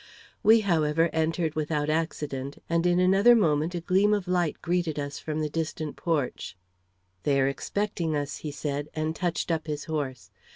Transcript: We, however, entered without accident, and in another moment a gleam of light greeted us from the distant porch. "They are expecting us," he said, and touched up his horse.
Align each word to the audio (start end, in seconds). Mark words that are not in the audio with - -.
We, 0.41 0.61
however, 0.61 1.11
entered 1.13 1.53
without 1.53 1.87
accident, 1.87 2.57
and 2.67 2.87
in 2.87 2.99
another 2.99 3.35
moment 3.35 3.75
a 3.75 3.81
gleam 3.81 4.15
of 4.15 4.27
light 4.27 4.59
greeted 4.59 4.97
us 4.97 5.19
from 5.19 5.41
the 5.41 5.47
distant 5.47 5.95
porch. 5.95 6.57
"They 7.21 7.39
are 7.39 7.47
expecting 7.47 8.15
us," 8.15 8.37
he 8.37 8.49
said, 8.49 8.89
and 8.95 9.15
touched 9.15 9.51
up 9.51 9.67
his 9.67 9.83
horse. 9.85 10.31